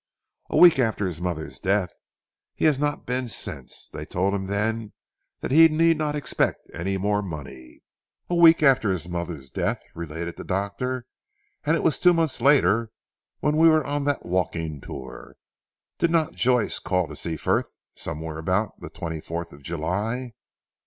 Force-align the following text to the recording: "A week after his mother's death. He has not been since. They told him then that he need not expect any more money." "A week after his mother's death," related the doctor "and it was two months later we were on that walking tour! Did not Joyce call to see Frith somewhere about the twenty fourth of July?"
"A 0.49 0.57
week 0.57 0.79
after 0.79 1.05
his 1.05 1.21
mother's 1.21 1.59
death. 1.59 1.93
He 2.55 2.65
has 2.65 2.79
not 2.79 3.05
been 3.05 3.27
since. 3.27 3.87
They 3.87 4.03
told 4.03 4.33
him 4.33 4.45
then 4.47 4.93
that 5.41 5.51
he 5.51 5.67
need 5.67 5.95
not 5.95 6.15
expect 6.15 6.65
any 6.73 6.97
more 6.97 7.21
money." 7.21 7.83
"A 8.27 8.33
week 8.33 8.63
after 8.63 8.89
his 8.89 9.07
mother's 9.07 9.51
death," 9.51 9.83
related 9.93 10.37
the 10.37 10.43
doctor 10.43 11.05
"and 11.63 11.75
it 11.75 11.83
was 11.83 11.99
two 11.99 12.15
months 12.15 12.41
later 12.41 12.89
we 13.43 13.51
were 13.51 13.85
on 13.85 14.05
that 14.05 14.25
walking 14.25 14.81
tour! 14.81 15.35
Did 15.99 16.09
not 16.09 16.33
Joyce 16.33 16.79
call 16.79 17.07
to 17.07 17.15
see 17.15 17.35
Frith 17.37 17.77
somewhere 17.93 18.39
about 18.39 18.79
the 18.79 18.89
twenty 18.89 19.21
fourth 19.21 19.53
of 19.53 19.61
July?" 19.61 20.33